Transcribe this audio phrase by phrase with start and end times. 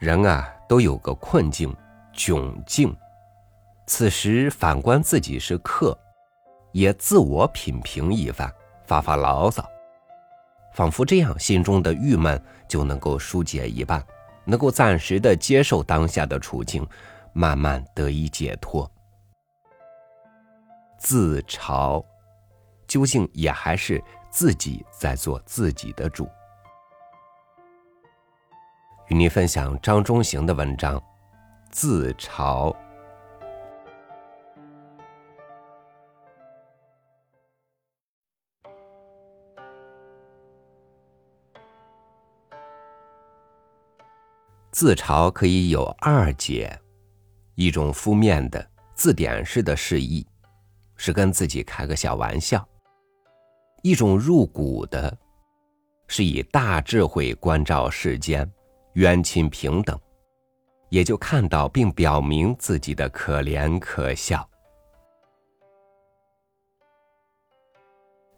[0.00, 1.76] 人啊，都有个困境、
[2.14, 2.96] 窘境。
[3.86, 5.96] 此时反观自己是客，
[6.72, 8.50] 也自我品评一番，
[8.86, 9.62] 发发牢骚，
[10.72, 14.02] 仿佛这样心中的郁闷就能够疏解一半，
[14.46, 16.86] 能够暂时的接受当下的处境，
[17.34, 18.90] 慢慢得以解脱。
[20.96, 22.02] 自嘲，
[22.86, 26.26] 究竟也还是自己在做自己的主。
[29.10, 30.96] 与您分享张中行的文章
[31.68, 32.72] 《自嘲》。
[44.70, 46.80] 自嘲可以有二解：
[47.56, 50.24] 一种负面的字典式的示意，
[50.94, 52.60] 是跟自己开个小玩笑；
[53.82, 55.18] 一种入骨的，
[56.06, 58.48] 是以大智慧关照世间。
[58.94, 59.98] 冤亲平等，
[60.88, 64.46] 也就看到并表明自己的可怜可笑。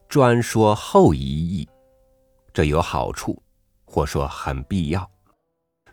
[0.09, 1.69] 专说后一义，
[2.53, 3.43] 这有好处，
[3.87, 5.11] 或说很必要，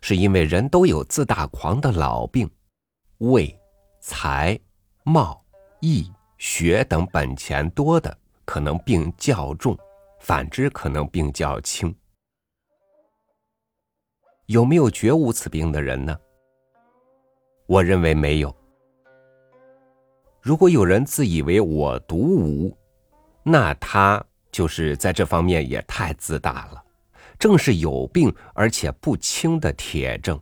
[0.01, 2.49] 是因为人都有自大狂的老病，
[3.19, 3.57] 位、
[4.01, 4.59] 财、
[5.03, 5.41] 貌、
[5.79, 9.73] 艺、学等本钱多的，可能病较重；
[10.19, 11.95] 反之，可能病较轻。
[14.49, 16.19] 有没有觉悟此病的人呢？
[17.67, 18.55] 我认为没有。
[20.41, 22.75] 如果有人自以为我独无，
[23.43, 26.83] 那他就是在这方面也太自大了，
[27.37, 30.41] 正是有病而且不轻的铁证。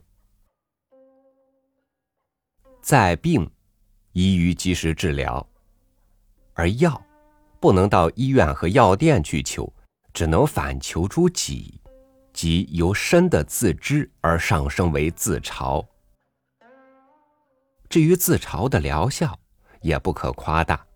[2.80, 3.46] 在病，
[4.12, 5.46] 宜于及时治疗，
[6.54, 6.98] 而药
[7.60, 9.70] 不能到医院和药店去求，
[10.14, 11.77] 只能反求诸己。
[12.38, 15.84] 即由深的自知而上升为自嘲。
[17.88, 19.36] 至于自嘲的疗效，
[19.80, 20.86] 也不可夸大，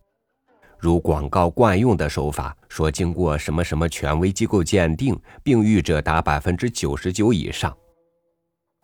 [0.78, 7.76] 如广告惯用的手法，说经过什么什么权威机构鉴定，病愈者达百分之九十九以上。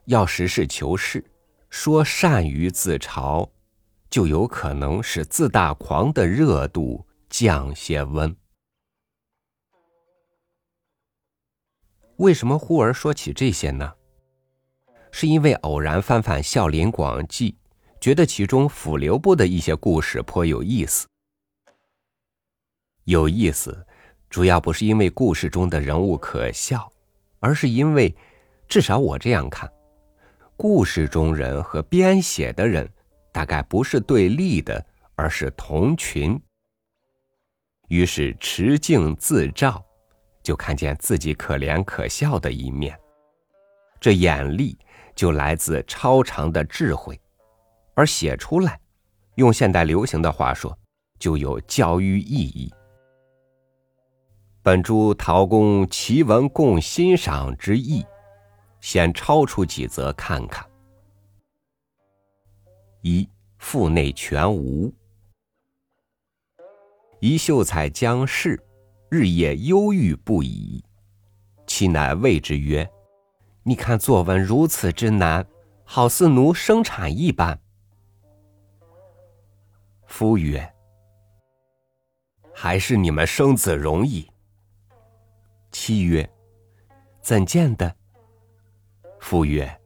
[0.07, 1.25] 要实事求是，
[1.71, 3.49] 说善于自嘲，
[4.11, 8.37] 就有可能使自大狂的热度降些温。
[12.19, 13.93] 为什么忽而说起这些呢？
[15.13, 17.53] 是因为偶然翻翻《孝林广记》，
[18.01, 21.07] 觉得其中辅流部的一些故事颇有意思。
[23.05, 23.87] 有意思，
[24.29, 26.93] 主要不是因为故事中的人物可笑，
[27.39, 28.13] 而是因为，
[28.69, 29.71] 至少我这样看，
[30.57, 32.89] 故事中人和编写的人
[33.33, 36.39] 大概不是对立的，而是同群。
[37.87, 39.85] 于是持镜自照。
[40.43, 42.99] 就看见自己可怜可笑的一面，
[44.01, 44.79] 这眼力
[45.15, 47.21] 就来自超长的智慧，
[47.95, 48.81] 而写出来，
[49.35, 50.77] 用现代流行的话说，
[51.19, 52.73] 就有教育意义。
[54.63, 58.05] 本著陶公奇文共欣赏之意，
[58.81, 60.69] 先抄出几则看看。
[63.03, 63.29] 一
[63.59, 64.93] 腹内全无，
[67.21, 68.63] 一秀才将仕。
[69.11, 70.85] 日夜忧郁不已，
[71.67, 72.89] 其乃谓之曰
[73.65, 75.47] ：“你看作文如此之难，
[75.83, 77.59] 好似奴生产一般。”
[80.07, 80.75] 夫曰
[82.53, 84.31] ：“还是你们生子容易。”
[85.73, 86.29] 妻曰
[87.23, 87.97] ：“怎见的？”
[89.21, 89.81] 夫曰：“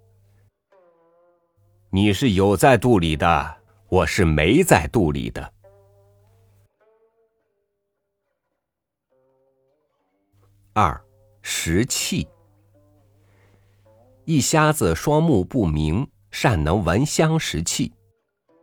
[1.91, 3.57] 你是有在肚里的，
[3.89, 5.53] 我是没在肚里的。”
[10.75, 10.99] 二
[11.43, 12.27] 食气，
[14.25, 17.93] 一瞎子双目不明，善能闻香识气。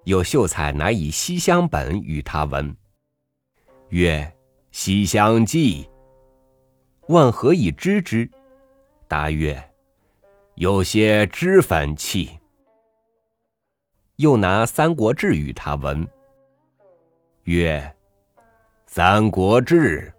[0.05, 2.75] 有秀才乃以西厢本与他闻，
[3.89, 4.35] 曰
[4.71, 5.87] ：“西厢记。”
[7.09, 8.27] 问何以知之？
[9.07, 9.71] 答曰
[10.55, 12.39] ：“有些脂粉气。”
[14.17, 16.07] 又拿《三国志》与他闻，
[17.43, 17.95] 曰
[18.87, 20.11] ：“三国志。”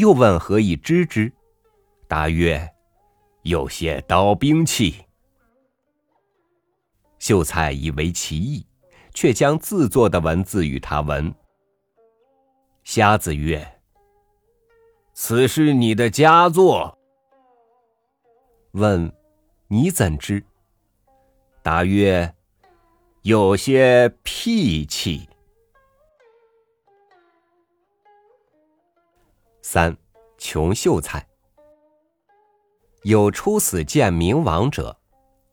[0.00, 1.30] 又问何以知之？
[2.08, 2.68] 答曰
[3.44, 5.04] ：“有些刀兵器。”
[7.20, 8.66] 秀才以为其意，
[9.12, 11.32] 却将自作的文字与他闻。
[12.82, 13.80] 瞎子曰
[15.12, 16.98] ：“此是你的佳作。”
[18.72, 19.12] 问
[19.68, 20.42] ：“你怎知？”
[21.62, 22.34] 答曰
[23.20, 25.28] ：“有些僻气。”
[29.72, 29.96] 三
[30.36, 31.24] 穷秀才。
[33.04, 34.98] 有初死见明王者，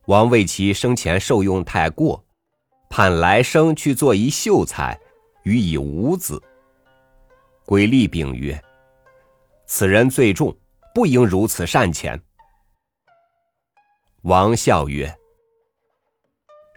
[0.07, 2.25] 王为其生前受用太过，
[2.89, 4.99] 盼来生去做一秀才，
[5.43, 6.41] 予以无子。
[7.63, 8.59] 鬼吏禀曰
[9.67, 10.57] ：“此人罪重，
[10.95, 12.19] 不应如此善遣。”
[14.25, 15.15] 王笑曰：“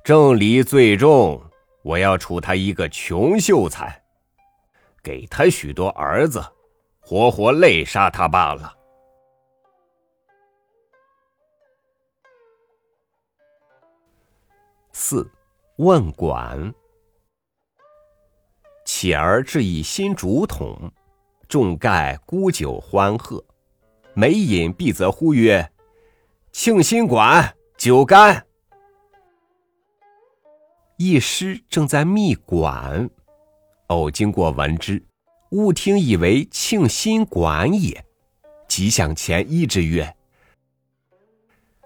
[0.05, 1.43] 正理最重，
[1.81, 4.03] 我要处他一个穷秀才，
[5.03, 6.45] 给他许多儿子，
[7.11, 8.73] 活活累杀他罢了。”
[14.95, 15.29] 四
[15.79, 16.73] 问管，
[18.85, 20.89] 乞儿置一新竹筒，
[21.49, 23.45] 众盖沽酒欢贺，
[24.15, 25.69] 每饮必则呼曰
[26.53, 28.47] ：“庆新馆，酒干。”
[30.97, 33.11] 一师正在密管，
[33.89, 35.05] 偶经过闻之，
[35.50, 38.05] 误听以为庆新馆也，
[38.67, 40.17] 即向前一之曰：“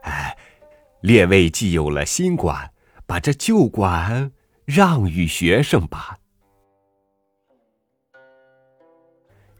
[0.02, 0.36] 哎，
[1.02, 2.70] 列位既有了新馆。”
[3.06, 4.32] 把这旧馆
[4.64, 6.18] 让与学生吧。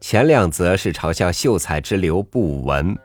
[0.01, 2.99] 前两则是嘲笑秀才之流不文，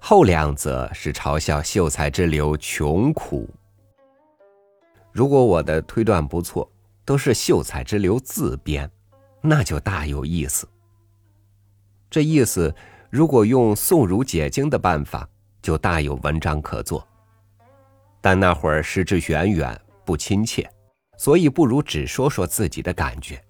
[0.00, 3.48] 后两则是嘲笑秀才之流穷苦。
[5.12, 6.68] 如果我的推断不错，
[7.04, 8.90] 都是秀才之流自编，
[9.46, 10.66] 那就大有意思。
[12.08, 12.74] 这意思，
[13.10, 15.28] 如果用宋儒解经的办法，
[15.60, 17.06] 就大有文章可做。
[18.22, 19.78] 但那会儿时至远远。
[20.06, 20.70] 不亲切，
[21.16, 23.42] 所以不如只说说自己的感觉。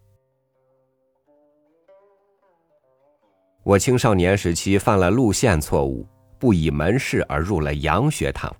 [3.65, 6.07] 我青少年时期犯了路线错误，
[6.39, 8.55] 不以门市而入了洋学堂，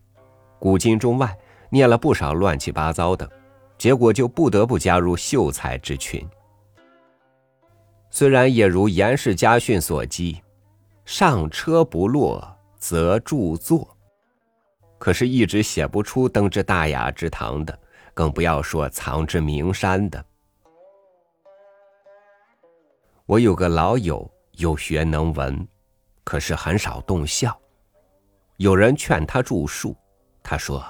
[0.59, 1.39] 古今中外
[1.71, 3.31] 念了不少乱七八糟的，
[3.79, 6.29] 结果就不得不加入秀才之群。
[8.17, 10.41] 虽然也如严氏家训所记，
[11.05, 13.97] 上车不落则著作，
[14.99, 17.77] 可是一直写不出登之大雅之堂的。
[18.15, 20.25] 更不要说藏之名山的。
[23.27, 25.67] 我有个老友，有学能文，
[26.23, 27.61] 可是很少动孝。
[28.59, 29.97] 有人劝他著述，
[30.41, 30.81] 他说：“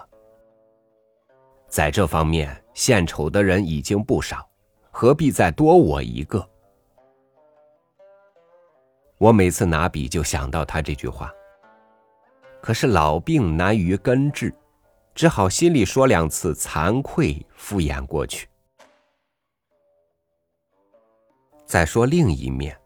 [1.70, 4.46] 在这方面献丑的人已经不少，
[4.90, 6.46] 何必再多我一个？”
[9.19, 11.32] 我每次拿笔就想到他这句话。
[12.61, 14.55] 可是老病难于根治。
[15.14, 18.49] 只好心里说两次惭愧，敷衍过去。
[21.64, 22.76] 再说另一面，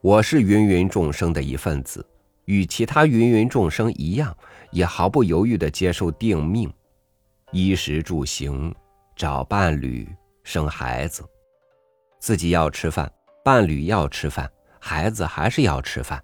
[0.00, 2.04] 我是芸芸众生的一份子，
[2.46, 4.36] 与其他芸芸众生一样，
[4.72, 6.68] 也毫不犹豫的接受定命，
[7.52, 8.74] 衣食住行，
[9.14, 10.12] 找伴侣，
[10.42, 11.22] 生孩子，
[12.18, 13.08] 自己要吃饭，
[13.44, 14.50] 伴侣要吃饭，
[14.86, 16.22] 孩子还是要吃饭。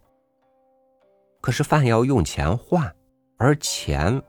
[1.40, 2.94] 可是饭要用钱换，
[3.38, 4.22] 而钱。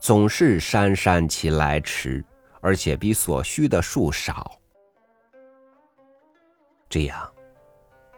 [0.00, 2.24] 总是姗姗其来迟，
[2.62, 4.58] 而且比所需的数少。
[6.88, 7.30] 这样，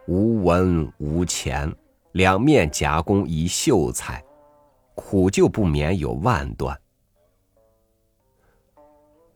[0.07, 1.73] 无文无钱，
[2.13, 4.23] 两面夹攻一秀才，
[4.95, 6.77] 苦就不免有万端。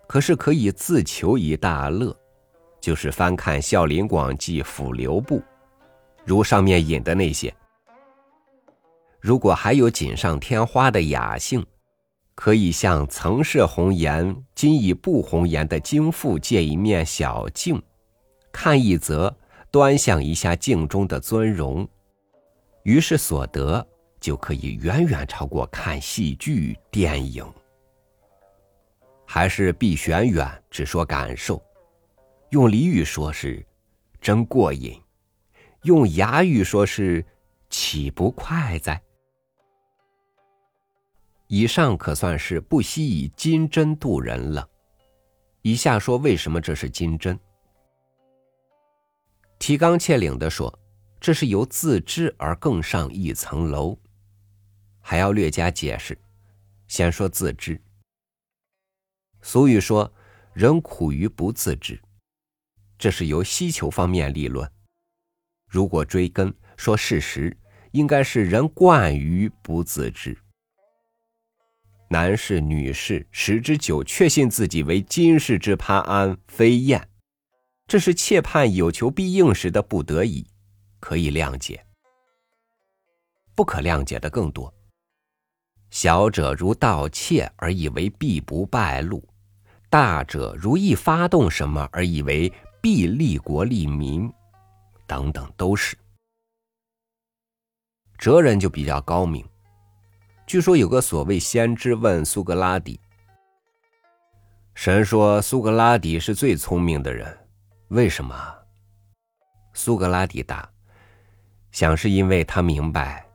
[0.07, 2.17] 可是可以自求一大乐，
[2.81, 5.39] 就是翻看《孝林广记》《辅流部》，
[6.25, 7.55] 如上面引的那些。
[9.21, 11.65] 如果还有锦上添花的雅兴。
[12.33, 17.83] 可以向曾是红颜，今已不红颜的京父借一面小镜，
[18.51, 19.37] 看一则，
[19.71, 21.87] 端详一下镜中的尊容，
[22.83, 23.87] 于是所得
[24.19, 27.45] 就可以远远超过看戏剧、电影。
[29.27, 31.63] 还是避玄远，只说感受，
[32.49, 33.63] 用俚语说是
[34.19, 34.99] 真过瘾，
[35.83, 37.25] 用雅语说是
[37.71, 39.03] 岂不快哉？
[41.47, 44.69] 以上可算是不惜以金针渡人了。
[45.63, 47.39] 以下说为什么这是金针？
[49.59, 50.79] 提纲挈领的说，
[51.19, 53.99] 这是由自知而更上一层楼，
[55.01, 56.19] 还要略加解释。
[56.89, 57.81] 先说自知。
[59.41, 60.13] 俗语说，
[60.53, 61.99] 人苦于不自知，
[62.99, 64.71] 这是由需求方面立论。
[65.71, 67.57] 如果追根说事实，
[67.93, 70.37] 应该是人惯于不自知。
[72.09, 77.09] 男士、女士十之九确信自己为今世之潘安飞燕，
[77.87, 80.45] 这是切盼有求必应时的不得已，
[80.99, 81.87] 可以谅解。
[83.55, 84.75] 不可谅解的更多。
[85.91, 89.29] 小者如盗窃而以为必不败露，
[89.89, 94.33] 大者如意发动什么而以为必利国利民，
[95.11, 95.99] 等等都是。
[98.17, 99.45] 哲人就比较高明。
[100.47, 103.01] 据说有个所谓先知问苏格拉底
[104.73, 107.37] ：“神说苏格拉底是最聪明的人，
[107.89, 108.35] 为什么？
[109.73, 110.71] 苏格拉底答
[111.73, 113.27] ：“想是因为他明白，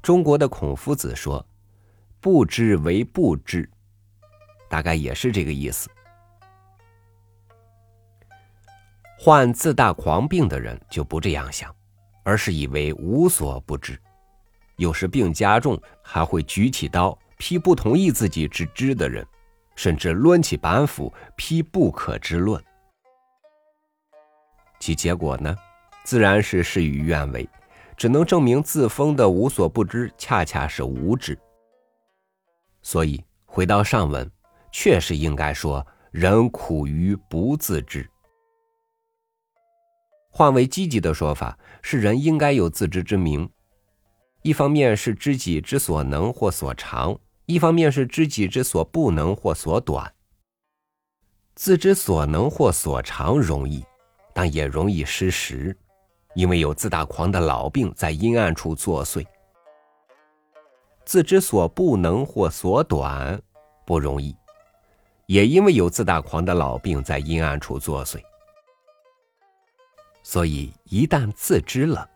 [0.00, 1.44] 中国的孔夫子说
[2.20, 3.68] ：“不知为不知”，
[4.70, 5.90] 大概也是这个意思。
[9.18, 11.74] 患自大狂病的人就不这样想，
[12.22, 14.00] 而是以为无所不知。
[14.76, 19.26] 有时病加重，还会举起刀劈不同意自己之知的人，
[19.76, 22.62] 甚至抡起板斧劈不可知论。
[24.78, 25.54] 其结果呢，
[26.02, 27.46] 自然是事与愿违，
[27.94, 31.38] 只能证明自封的无所不知，恰恰是无知。
[32.80, 34.30] 所以回到上文，
[34.72, 38.08] 确实应该说人苦于不自知。
[40.30, 43.50] 换为积极的说法，是人应该有自知之明。
[44.42, 50.10] 一方面是知己之所能或所长，一方面是知己之所不能或所短。
[51.56, 53.84] 自知所能或所长容易，
[54.32, 55.76] 但也容易失时，
[56.34, 59.26] 因为有自大狂的老病在阴暗处作祟。
[61.04, 63.38] 自知所不能或所短
[63.84, 64.34] 不容易，
[65.30, 68.20] 也因为有自大狂的老病在阴暗处作祟。
[70.24, 72.08] 所以一旦自知了。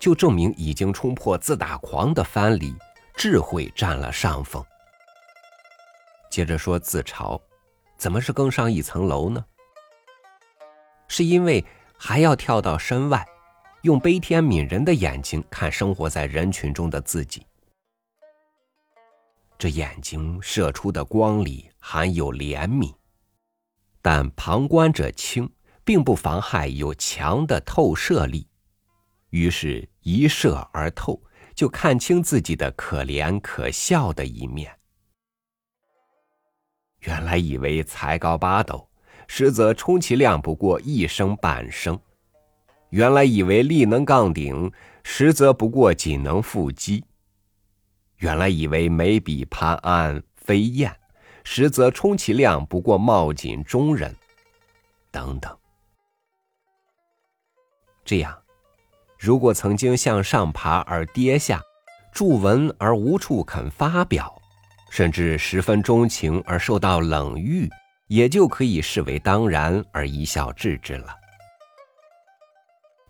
[0.00, 2.74] 就证明已经冲破自大狂的藩篱，
[3.14, 4.60] 智慧占了上风。
[6.28, 7.40] 接着说自嘲，
[7.96, 9.44] 怎么是更上一层楼呢？
[11.06, 11.64] 是因为
[11.96, 13.24] 还要跳到身外，
[13.82, 17.46] 用悲天悯人的眼睛看生活在人群中的自己。
[19.56, 22.94] 这眼睛射出的光里含有怜悯，
[24.00, 25.50] 但旁观者清，
[25.84, 28.46] 并不妨害有强的透射力。
[29.30, 31.20] 于是，一射而透，
[31.56, 34.72] 就看清自己的可怜可笑的一面。
[37.00, 38.88] 原来以为才高八斗，
[39.26, 41.96] 实则充其量不过一升半升；
[42.90, 44.70] 原来以为力能杠顶，
[45.02, 47.02] 实则不过仅能腹肌；
[48.18, 50.96] 原来以为眉笔潘安飞燕，
[51.44, 54.14] 实则充其量不过貌锦中人。
[55.10, 55.56] 等等，
[58.04, 58.36] 这样。
[59.18, 61.62] 如果曾经向上爬而跌下，
[62.12, 64.34] 著文而无处肯发表，
[64.90, 67.70] 甚至十分钟情而受到冷遇，
[68.08, 71.14] 也就可以视为当然而一笑置之了。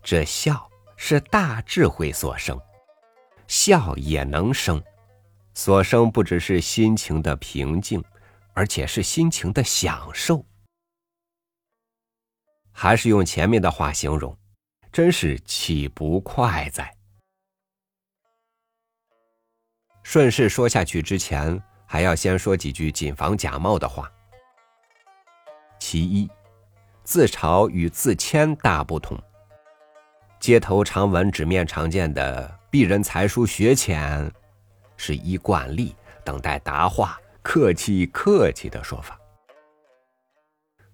[0.03, 2.59] 这笑是大智慧所生，
[3.47, 4.83] 笑也能生，
[5.53, 8.03] 所生不只是心情的平静，
[8.53, 10.45] 而且是心情的享受。
[12.71, 14.37] 还是用前面的话形容。
[14.91, 16.95] 真是岂不快哉？
[20.03, 24.07] 顺势说下去之前，还要先说几句谨防假冒的话。
[25.79, 26.29] 其一，
[27.03, 29.19] 自嘲与自谦大不同。
[30.39, 34.31] 街头常闻、纸面常见的“鄙人才疏学浅”，
[34.95, 39.19] 是依惯例等待答话、客气客气的说法。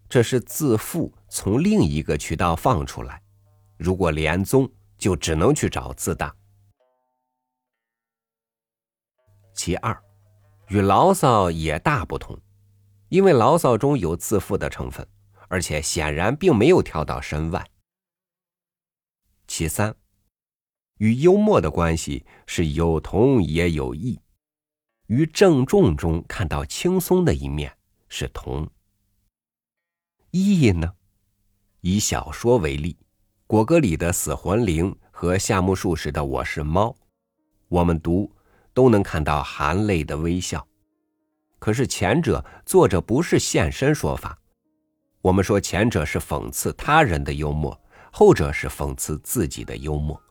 [0.10, 3.22] 这是自负从另一个渠道放出来。
[3.78, 6.36] 如果连宗，就只能去找自大。
[9.54, 10.04] 其二，
[10.70, 12.38] 与牢骚也大不同，
[13.10, 15.08] 因为牢骚中有自负的成分，
[15.48, 17.66] 而且显然并没有跳到身外。
[19.48, 19.96] 其三，
[20.98, 24.20] 与幽默的关系是有同也有异，
[25.10, 27.76] 于郑重中看到轻松的一面
[28.10, 28.70] 是同。
[30.30, 30.94] 异呢？
[31.82, 32.96] 以小说为例。
[33.48, 36.96] 果戈里的死魂灵和夏目漱石的我是猫，
[37.70, 38.32] 我们读
[38.72, 40.68] 都能看到含泪的微笑。
[41.58, 44.38] 可是前者作者不是现身说法，
[45.22, 47.76] 我们说前者是讽刺他人的幽默，
[48.12, 50.22] 后者是讽刺自己的幽默。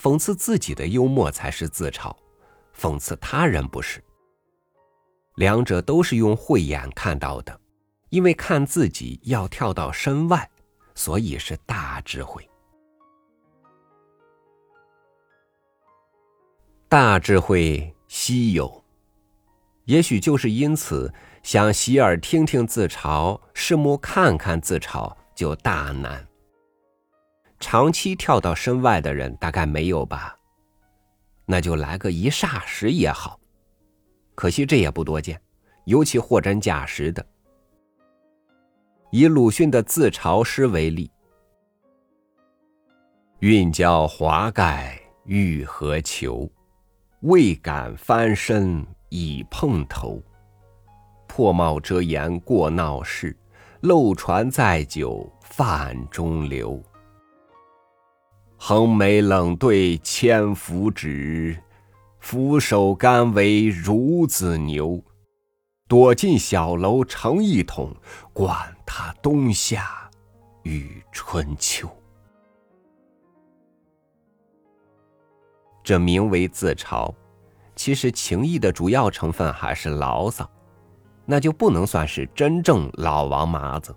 [0.00, 2.16] 讽刺自己的幽默才是自嘲，
[2.76, 4.02] 讽刺他人不是。
[5.36, 7.60] 两者都是用慧眼看到的，
[8.10, 10.50] 因为看自己要跳到身外。
[10.98, 12.48] 所以是大智慧，
[16.88, 18.82] 大智慧稀有，
[19.84, 26.26] 也许就是因此，想洗耳听听自嘲，拭目看看自嘲，就大难。
[27.60, 30.38] 长期跳到身外的人，大概没有吧？
[31.46, 33.38] 那就来个一霎时也好，
[34.34, 35.40] 可惜这也不多见，
[35.84, 37.24] 尤其货真价实的。
[39.12, 41.08] 以鲁迅的自嘲诗为例
[43.38, 46.50] ：“运交华盖欲何求？
[47.20, 50.20] 未敢翻身已碰头。
[51.28, 53.36] 破帽遮颜过闹市，
[53.80, 56.82] 漏船载酒泛中流。
[58.68, 61.56] 横眉冷对千夫指，
[62.18, 65.00] 俯首甘为孺子牛。
[65.86, 67.94] 躲进小楼成一统，
[68.32, 70.10] 管他冬夏
[70.64, 71.88] 与春秋。
[75.84, 77.14] 这名为自嘲，
[77.76, 80.50] 其实情义的主要成分还是牢骚，
[81.24, 83.94] 那就不能算是真正老王麻子。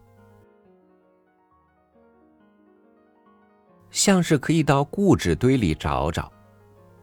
[3.91, 6.31] 像是可以到故纸堆里找找，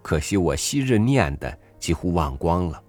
[0.02, 2.82] 可惜我昔日念的几乎忘光了。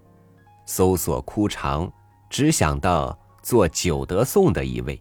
[0.66, 1.90] 搜索枯肠，
[2.28, 5.00] 只想到做九德颂的一位，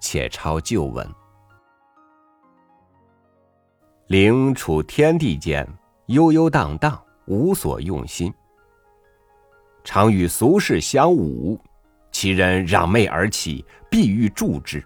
[0.00, 1.08] 且抄旧文。
[4.08, 5.66] 灵处天地间，
[6.06, 8.32] 悠悠荡荡，无所用心。
[9.82, 11.58] 常与俗世相侮，
[12.12, 14.84] 其人攘媚而起，必欲助之。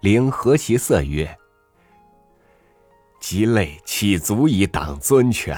[0.00, 1.32] 灵和其色曰
[3.20, 5.56] ：“鸡肋岂足以挡尊权？”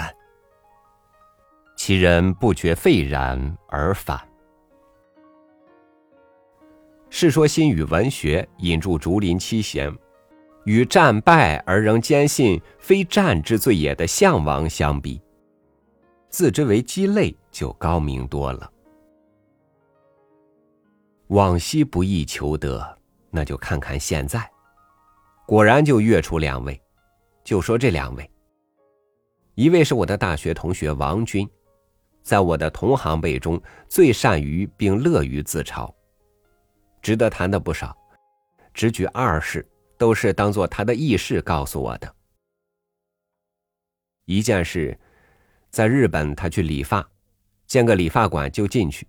[1.76, 4.18] 其人不觉沸然而反。
[7.08, 9.94] 《世说新语》文学引注竹林七贤，
[10.64, 15.20] 与战败而仍坚信非战之罪也的项王相比，
[16.28, 18.70] 自知为鸡肋就高明多了。
[21.28, 22.98] 往昔不易求得，
[23.30, 24.50] 那就看看现在，
[25.46, 26.81] 果然就跃出两位。
[27.44, 28.30] 就说这两位，
[29.54, 31.48] 一位是我的大学同学王军。
[32.22, 35.92] 在我的同行辈中，最善于并乐于自嘲，
[37.00, 37.96] 值得谈的不少。
[38.72, 39.68] 只举二事，
[39.98, 42.14] 都是当做他的轶事告诉我的。
[44.24, 44.96] 一件事，
[45.68, 47.06] 在日本，他去理发，
[47.66, 49.04] 见个理发馆就进去，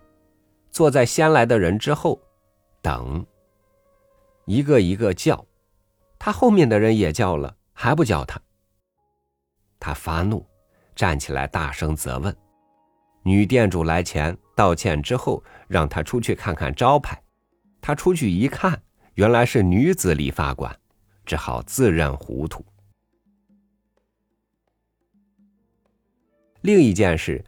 [0.71, 2.19] 坐在先来的人之后，
[2.81, 3.23] 等。
[4.45, 5.45] 一个一个叫，
[6.17, 8.39] 他后面的人也叫了，还不叫他。
[9.77, 10.47] 他发怒，
[10.95, 12.33] 站起来大声责问。
[13.23, 17.21] 女店主来前道歉之后，让他出去看看招牌。
[17.81, 18.81] 他出去一看，
[19.15, 20.73] 原来是女子理发馆，
[21.25, 22.65] 只好自认糊涂。
[26.61, 27.43] 另一件事，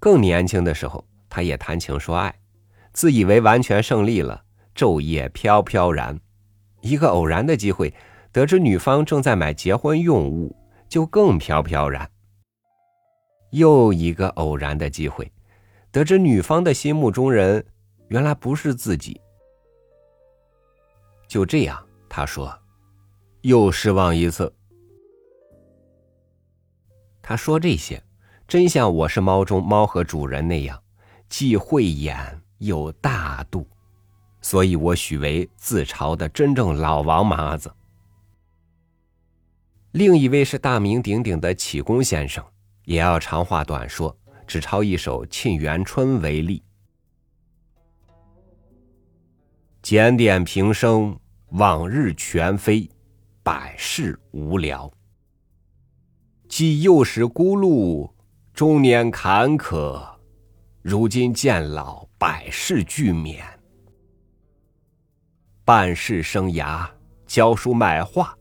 [0.00, 2.34] 更年轻的时候，他也谈情说爱，
[2.94, 4.42] 自以为完全胜利了，
[4.74, 6.18] 昼夜飘飘然。
[6.80, 7.92] 一个偶然的机会，
[8.34, 10.52] 得知女方正在买结婚用物，
[10.88, 12.10] 就更飘飘然。
[13.50, 15.30] 又一个偶然的机会，
[15.92, 17.64] 得知女方的心目中人
[18.08, 19.20] 原来不是自己。
[21.28, 22.52] 就这样，他说，
[23.42, 24.52] 又失望一次。
[27.22, 28.02] 他说这些，
[28.48, 30.82] 真像我是猫中猫和主人那样，
[31.28, 33.64] 既慧眼又大度，
[34.42, 37.72] 所以我许为自嘲的真正老王麻子。
[39.94, 42.44] 另一位是大名鼎鼎的启功先生。
[42.84, 46.60] 也要长话短说，只抄一首《沁园春》为例。
[49.80, 51.16] 检点平生，
[51.50, 52.90] 往日全非，
[53.44, 54.92] 百事无聊。
[56.48, 58.12] 既幼时孤露，
[58.52, 60.04] 中年坎坷，
[60.82, 63.44] 如今渐老，百事俱免。
[65.64, 66.84] 办事生涯，
[67.28, 68.36] 教书卖画，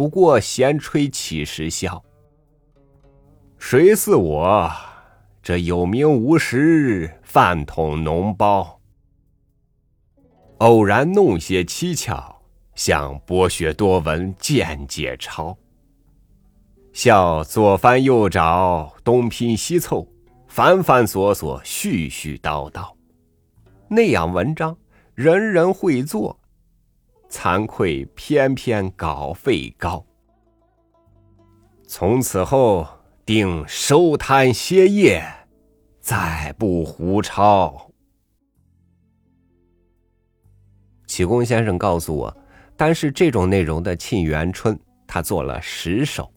[0.00, 2.02] 不过闲吹几时笑。
[3.58, 4.72] 谁似我
[5.42, 8.80] 这有名无实，饭桶脓包？
[10.56, 12.34] 偶然弄些蹊跷，
[12.74, 15.54] 向博学多闻见解抄。
[16.94, 20.08] 笑左翻右找，东拼西凑，
[20.48, 22.90] 繁繁琐琐，絮絮叨叨。
[23.86, 24.74] 那样文章，
[25.14, 26.39] 人人会做，
[27.30, 30.04] 惭愧偏偏稿费高。
[31.86, 32.86] 从此后。
[33.26, 35.22] 定收摊歇业，
[36.00, 37.92] 再不胡抄。
[41.06, 42.36] 启功先生告诉我，
[42.76, 44.74] 单是这种内容的《沁园春》，
[45.06, 46.28] 他做了十首。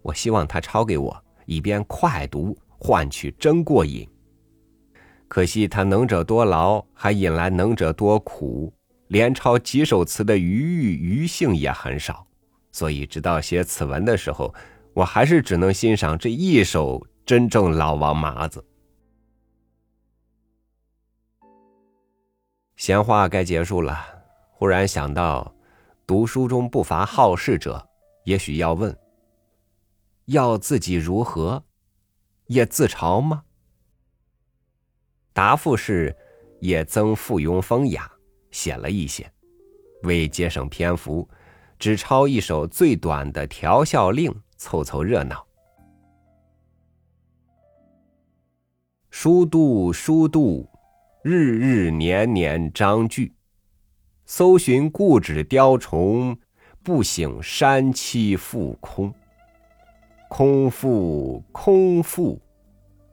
[0.00, 4.08] 我希望他抄给我，以便快读，换取真过瘾。
[5.28, 8.72] 可惜他能者多劳，还引来能者多苦，
[9.08, 12.26] 连抄几首词的余欲余兴也很少。
[12.72, 14.54] 所以，直到写此文的时候。
[14.96, 18.64] 我还是只能欣赏这一首真正老王麻子。
[22.76, 24.06] 闲话该结束了，
[24.52, 25.54] 忽然想到，
[26.06, 27.86] 读书中不乏好事者，
[28.24, 28.98] 也许要问：
[30.24, 31.62] 要自己如何
[32.46, 33.44] 也自嘲吗？
[35.34, 36.16] 答复是，
[36.60, 38.10] 也曾附庸风雅，
[38.56, 39.30] 写了一些，
[40.04, 41.28] 为节省篇幅，
[41.78, 45.46] 只抄一首最短的调笑令，凑凑热闹。
[49.10, 50.66] 书度书度，
[51.22, 53.34] 日日年年章句，
[54.24, 56.34] 搜寻故纸雕虫，
[56.82, 59.12] 不省山栖复空。
[60.30, 62.40] 空腹空腹，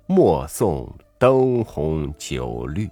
[0.08, 0.90] 莫送。
[1.20, 2.90] 灯红酒绿，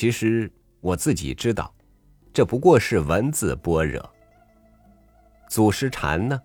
[0.00, 1.70] 其实我自己知道，
[2.32, 4.02] 这不过是文字般若。
[5.46, 6.40] 祖师禅呢，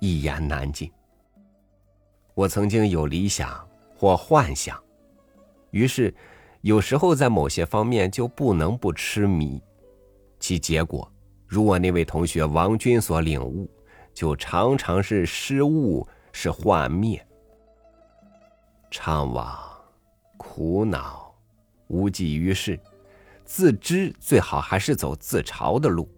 [0.00, 0.92] 一言难尽。
[2.34, 4.78] 我曾经有理想或幻想，
[5.70, 6.14] 于是
[6.60, 9.62] 有时候在某些方面就不能不痴迷，
[10.38, 11.10] 其结果，
[11.46, 13.66] 如我那位同学王军所领悟，
[14.12, 17.26] 就常常是失误，是幻灭。
[18.90, 19.58] 怅惘、
[20.36, 21.34] 苦恼、
[21.88, 22.78] 无济于事，
[23.52, 26.08] 自知最好还是走自嘲的路，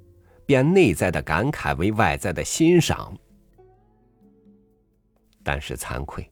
[0.45, 3.17] 变内在的感慨为外在的欣赏。
[5.43, 6.31] 但是惭愧，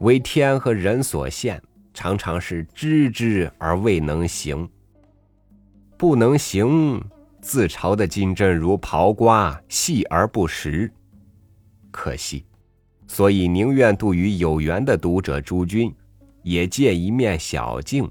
[0.00, 4.66] 为天和人所限，常常是知之而未能行。
[5.98, 6.98] 不能行，
[7.42, 10.90] 自嘲的金针如刨瓜，细而不实，
[11.90, 12.46] 可惜。
[13.06, 15.94] 所以宁愿度与有缘的读者诸君，
[16.42, 18.10] 也借一面小镜，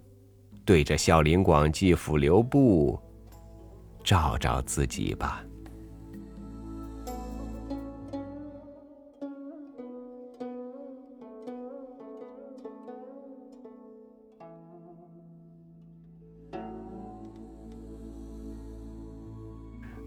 [0.66, 3.00] 对着孝陵广记府留步，
[4.04, 5.44] 照照自己吧。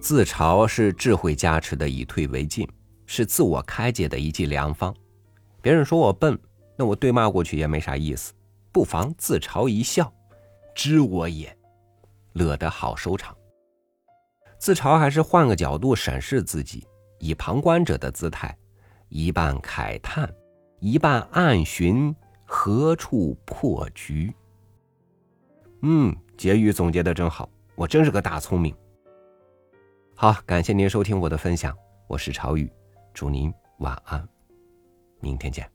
[0.00, 2.68] 自嘲是智慧加持的以退为进。
[3.06, 4.94] 是自我开解的一剂良方。
[5.60, 6.38] 别人说我笨，
[6.74, 8.32] 那我对骂过去也没啥意思，
[8.72, 10.10] 不妨自嘲一笑，
[10.74, 11.56] 知我也，
[12.32, 13.36] 乐得好收场。
[14.58, 16.86] 自嘲还是换个角度审视自己，
[17.18, 18.56] 以旁观者的姿态，
[19.08, 20.32] 一半慨叹，
[20.80, 24.34] 一半暗寻何处破局。
[25.82, 28.74] 嗯，结语总结的真好，我真是个大聪明。
[30.16, 32.70] 好，感谢您收听我的分享，我是朝雨。
[33.12, 34.26] 祝您晚安，
[35.20, 35.73] 明天见。